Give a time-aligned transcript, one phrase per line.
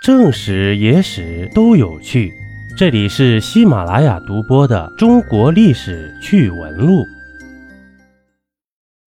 [0.00, 2.32] 正史、野史都有趣，
[2.76, 7.00] 这里是喜马拉雅独播的《中国历史趣闻录》。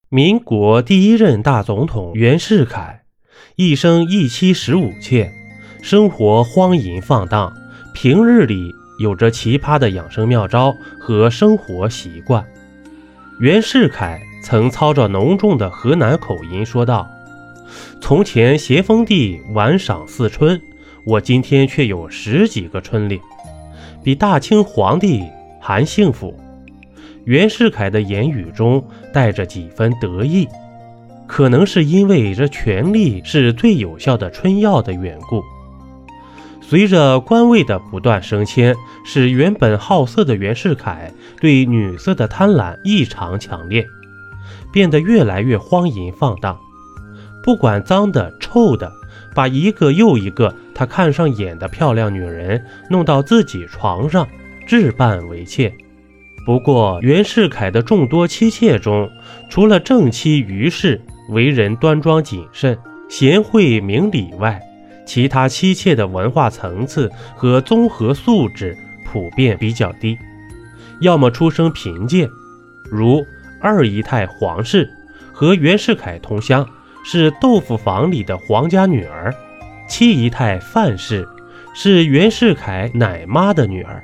[0.09, 3.03] 民国第一任大总统袁世凯，
[3.55, 5.31] 一生一妻十五妾，
[5.81, 7.53] 生活荒淫放荡，
[7.93, 8.69] 平日里
[8.99, 12.45] 有着奇葩的养生妙招和生活习惯。
[13.39, 17.09] 袁世凯曾操着浓重的河南口音说道
[18.01, 20.61] ：“从前咸丰帝晚赏四春。”
[21.03, 23.19] 我今天却有十几个春令，
[24.03, 25.23] 比大清皇帝
[25.59, 26.39] 还幸福。
[27.25, 30.47] 袁世凯的言语中带着几分得意，
[31.27, 35.43] 可能是因为这权力是最有效的春药的缘故。
[36.61, 43.85] 随着官位的不断升迁，使原本好色的袁世凯对女色的贪婪异常强烈，
[44.71, 46.59] 变得越来越荒淫放荡，
[47.43, 48.91] 不管脏的、臭的。
[49.33, 54.27] 把一个又一个他看上眼的漂亮女人弄到自己床上，
[54.65, 55.71] 置办为妾。
[56.43, 59.07] 不过，袁世凯的众多妻妾中，
[59.47, 62.75] 除了正妻于氏为人端庄谨慎、
[63.07, 64.59] 贤惠明理外，
[65.05, 70.17] 其他妻妾的文化层次和综合素质普遍比较低，
[70.99, 72.27] 要么出身贫贱，
[72.89, 73.23] 如
[73.61, 74.89] 二姨太黄氏
[75.31, 76.67] 和袁世凯同乡。
[77.03, 79.33] 是豆腐坊里的皇家女儿，
[79.91, 81.27] 七姨太范氏
[81.73, 84.01] 是袁世凯奶妈的女儿，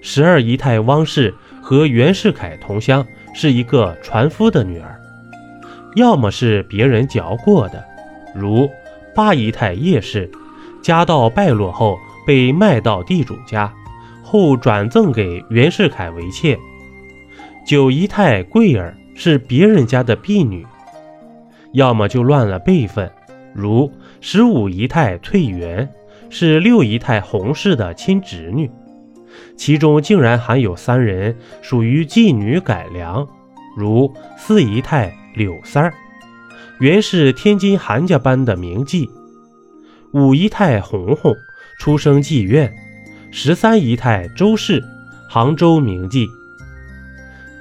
[0.00, 4.98] 十二姨太汪氏和袁世凯同乡，是一个船夫的女儿。
[5.94, 7.84] 要么是别人嚼过的，
[8.34, 8.66] 如
[9.14, 10.30] 八姨太叶氏，
[10.82, 13.70] 家道败落后被卖到地主家，
[14.22, 16.58] 后转赠给袁世凯为妾。
[17.66, 20.66] 九姨太桂儿是别人家的婢女。
[21.72, 23.12] 要么就乱了辈分，
[23.52, 23.92] 如
[24.26, 25.86] 十五姨太翠园
[26.30, 28.70] 是六姨太洪氏的亲侄女，
[29.54, 33.28] 其中竟然还有三人属于妓女改良，
[33.76, 35.92] 如四姨太柳三儿，
[36.80, 39.06] 原是天津韩家班的名妓；
[40.14, 41.36] 五姨太红红
[41.78, 42.70] 出生妓院；
[43.30, 44.82] 十三姨太周氏，
[45.28, 46.26] 杭州名妓。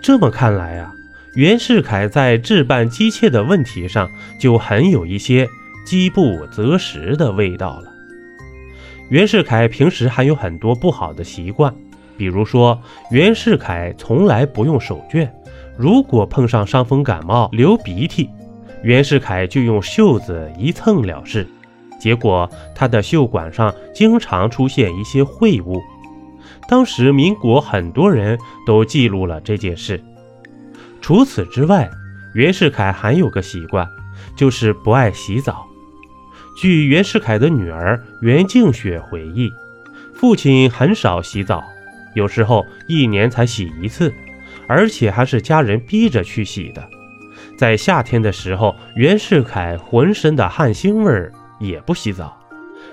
[0.02, 0.94] 这么看来啊。
[1.36, 4.08] 袁世凯在置办姬妾的问题上
[4.40, 5.50] 就很有一些
[5.86, 7.92] 饥不择食的味道了。
[9.10, 11.74] 袁世凯平时还有很多不好的习惯，
[12.18, 15.30] 比如说，袁世凯从来不用手绢，
[15.78, 18.30] 如果碰上伤风感冒、流鼻涕，
[18.82, 21.48] 袁世凯就用袖子一蹭了事，
[22.00, 25.82] 结果他的袖管上经常出现一些秽物。
[26.68, 30.02] 当时民国很多人都记录了这件事。
[31.02, 31.90] 除此之外，
[32.34, 33.88] 袁世凯还有个习惯，
[34.36, 35.68] 就是不爱洗澡。
[36.56, 39.52] 据袁世凯的女儿袁静雪回忆，
[40.14, 41.64] 父亲很少洗澡，
[42.14, 44.14] 有时候一年才洗一次，
[44.68, 46.88] 而且还是家人逼着去洗的。
[47.58, 52.40] 在夏天的时候，袁世凯浑身的汗腥味儿也不洗澡，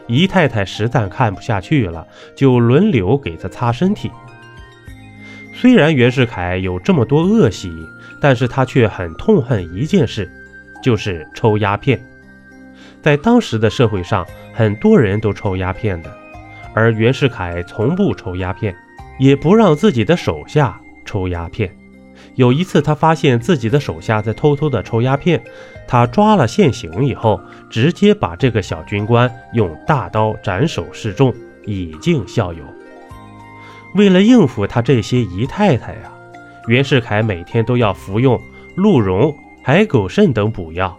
[0.08, 4.10] 姨太太实在看不下去了，就轮流给他擦身体。
[5.54, 7.70] 虽然袁世凯有这么多恶习，
[8.22, 10.30] 但是他却很痛恨一件事，
[10.82, 12.00] 就是抽鸦片。
[13.02, 16.14] 在当时的社会上，很多人都抽鸦片的，
[16.74, 18.74] 而袁世凯从不抽鸦片，
[19.18, 21.74] 也不让自己的手下抽鸦片。
[22.34, 25.42] 有一次，他发现自己的手下在偷偷的抽鸦片，
[25.88, 27.40] 他抓了现行以后，
[27.70, 31.34] 直接把这个小军官用大刀斩首示众，
[31.64, 32.62] 以儆效尤。
[33.94, 36.12] 为了应付他这些姨太太呀。
[36.66, 38.38] 袁世凯每天都要服用
[38.76, 39.34] 鹿茸、
[39.64, 40.96] 海狗肾等补药，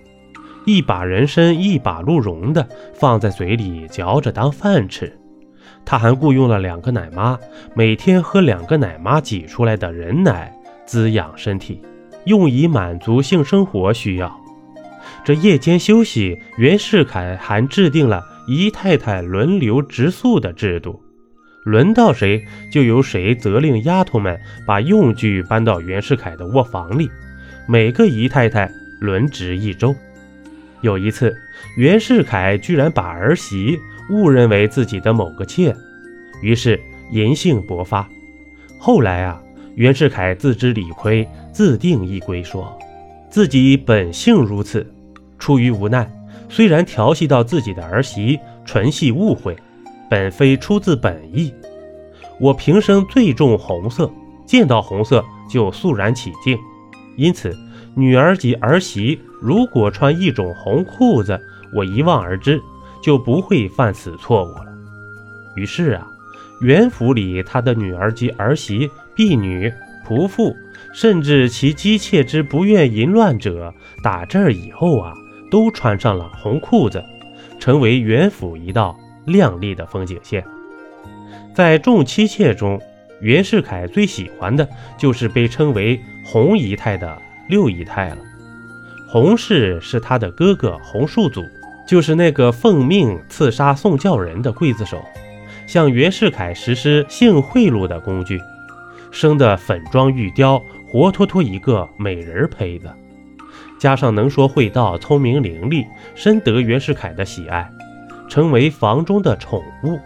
[0.65, 5.11] 一把人参，一把鹿茸的放在嘴里嚼着当饭吃。
[5.83, 7.39] 他还雇佣了两个奶妈，
[7.73, 10.53] 每天喝两个奶妈挤出来的人奶
[10.85, 11.81] 滋养身体，
[12.25, 14.39] 用以满足性生活需要。
[15.23, 21.01] 这夜间休息，袁世凯还制定了姨太太轮流值宿的制度。
[21.63, 27.09] 轮到谁，就由谁责令丫头们把用具搬到袁世凯的卧房里。
[27.67, 28.69] 每个姨太太
[28.99, 29.95] 轮值一周。
[30.81, 31.35] 有一次，
[31.77, 33.79] 袁世凯居然把儿媳
[34.09, 35.75] 误认为自己的某个妾，
[36.41, 36.79] 于是
[37.11, 38.07] 淫性勃发。
[38.79, 39.41] 后来啊，
[39.75, 42.77] 袁世凯自知理亏，自定义规，说
[43.29, 44.85] 自己本性如此，
[45.37, 46.11] 出于无奈，
[46.49, 49.55] 虽然调戏到自己的儿媳，纯系误会。
[50.09, 51.53] 本非出自本意，
[52.37, 54.11] 我平生最重红色，
[54.45, 56.57] 见到红色就肃然起敬。
[57.15, 57.57] 因此，
[57.95, 61.39] 女儿及儿媳如果穿一种红裤子，
[61.73, 62.61] 我一望而知，
[63.01, 64.67] 就不会犯此错误了。
[65.55, 66.07] 于是啊，
[66.61, 69.73] 袁府里他的女儿及儿媳、婢女、
[70.07, 70.55] 仆妇，
[70.93, 73.73] 甚至其姬妾之不愿淫乱者，
[74.03, 75.13] 打这儿以后啊，
[75.49, 77.03] 都穿上了红裤子，
[77.59, 78.95] 成为袁府一道
[79.25, 80.45] 亮丽的风景线。
[81.53, 82.79] 在众妻妾中，
[83.19, 84.67] 袁世凯最喜欢的
[84.97, 88.17] 就是被称为“洪姨太”的六姨太了。
[89.11, 91.43] 洪氏是他的哥哥洪树祖，
[91.85, 95.03] 就是那个奉命刺杀宋教仁的刽子手，
[95.67, 98.39] 向袁世凯实施性贿赂的工具，
[99.11, 102.89] 生得粉妆玉雕，活脱脱一个美人胚子。
[103.77, 105.85] 加上能说会道、聪明伶俐，
[106.15, 107.69] 深得袁世凯的喜爱，
[108.29, 109.99] 成为房中的宠物。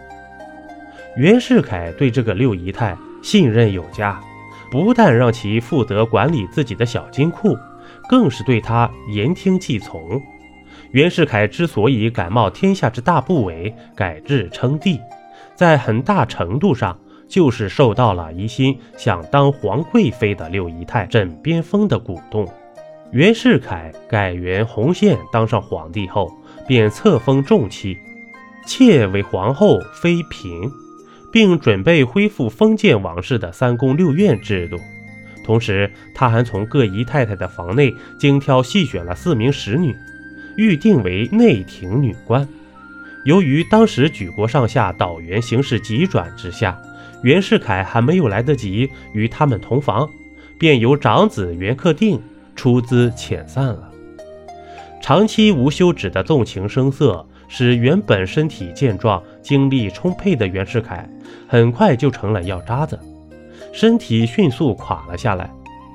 [1.16, 4.20] 袁世凯对这个六姨太信任有加，
[4.68, 7.56] 不但让其负责管理自己的小金库，
[8.08, 10.20] 更是对他言听计从。
[10.92, 15.00] 袁世凯之所以敢冒天下之大不韪改制称帝，
[15.54, 16.98] 在很大程度上
[17.28, 22.46] 就是受到了一心想当皇贵妃的六姨太枕边风的鼓动。
[23.12, 26.32] 袁世凯改元洪宪当上皇帝后，
[26.66, 27.96] 便册封重妻，
[28.66, 30.70] 妾为皇后妃嫔。
[31.32, 34.78] 并准备恢复封建王室的三宫六院制度，
[35.46, 39.96] 同时他还从各姨太太的房内精挑细选了四名使女，
[40.56, 42.46] 预定为内廷女官。
[43.24, 46.76] 由于当时举国上下倒员形势急转直下，
[47.22, 50.10] 袁世凯还没有来得及与他们同房，
[50.58, 52.20] 便由长子袁克定
[52.56, 53.90] 出资遣散了。
[55.00, 57.24] 长期无休止的纵情声色。
[57.48, 61.08] 使原本身体健壮、精力充沛的袁世凯，
[61.46, 62.98] 很快就成了药渣子，
[63.76, 65.52] 身体迅速垮了下来。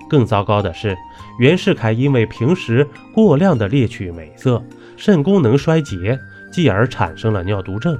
[0.07, 0.95] 更糟糕的是，
[1.39, 4.63] 袁世凯因为平时过量的猎取美色，
[4.95, 6.19] 肾功能衰竭，
[6.51, 7.97] 继而产生了尿毒症。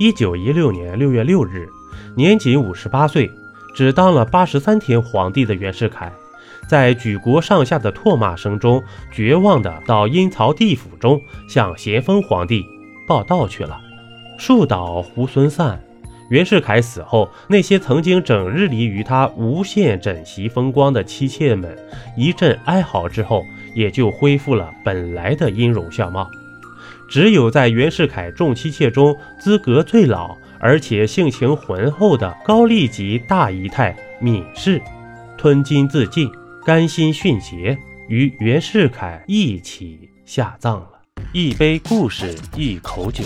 [0.00, 1.68] 一九一六年六月六日，
[2.16, 3.30] 年仅五十八岁，
[3.76, 6.12] 只当了八十三天皇帝的袁世凯。
[6.66, 8.82] 在举国上下的唾骂声中，
[9.12, 12.64] 绝望地到阴曹地府中向咸丰皇帝
[13.06, 13.80] 报道去了。
[14.38, 15.83] 树倒猢狲散，
[16.30, 21.76] 袁世凯死后，那些曾经整日里与他无限枕席风光的妻妾们，
[22.16, 23.44] 一阵哀嚎之后，
[23.74, 26.28] 也就恢复了本来的音容笑貌。
[27.08, 34.80] 只有在袁世凯众妻妾中资格最老，而且性情浑厚的高丽籍大姨太闵氏，
[35.36, 36.30] 吞金自尽。
[36.64, 37.76] 甘心殉节，
[38.08, 40.88] 与袁世凯一起下葬了。
[41.34, 43.22] 一杯故事，一口酒。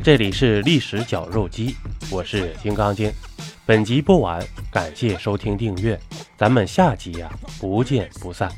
[0.00, 1.76] 这里是历史绞肉机，
[2.10, 3.12] 我是金刚经。
[3.66, 5.98] 本集播完，感谢收听订阅，
[6.36, 7.30] 咱们下集呀，
[7.60, 8.50] 不见不散。